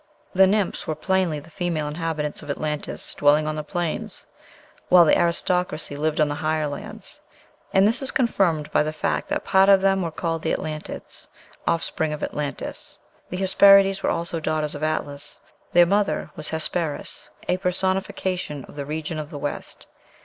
The 0.33 0.47
Nymphs 0.47 0.87
were 0.87 0.95
plainly 0.95 1.39
the 1.39 1.51
female 1.51 1.87
inhabitants 1.87 2.41
of 2.41 2.49
Atlantis 2.49 3.13
dwelling 3.13 3.45
on 3.45 3.55
the 3.55 3.63
plains, 3.63 4.25
while 4.89 5.05
the 5.05 5.15
aristocracy 5.15 5.95
lived 5.95 6.19
on 6.19 6.27
the 6.27 6.33
higher 6.33 6.65
lands. 6.65 7.21
And 7.71 7.87
this 7.87 8.01
is 8.01 8.09
confirmed 8.09 8.71
by 8.71 8.81
the 8.81 8.93
fact 8.93 9.27
that 9.29 9.43
part 9.45 9.69
of 9.69 9.81
them 9.81 10.01
were 10.01 10.09
called 10.09 10.41
Atlantids, 10.41 11.27
offspring 11.67 12.13
of 12.13 12.23
Atlantis. 12.23 12.97
The 13.29 13.37
Hesperides 13.37 14.01
were 14.01 14.09
also 14.09 14.39
"daughters 14.39 14.73
of 14.73 14.81
Atlas;" 14.81 15.39
their 15.71 15.85
mother 15.85 16.31
was 16.35 16.49
Hesperis, 16.49 17.29
a 17.47 17.57
personification 17.57 18.65
of 18.65 18.73
"the 18.73 18.87
region 18.87 19.19
of 19.19 19.29
the 19.29 19.37
West." 19.37 19.85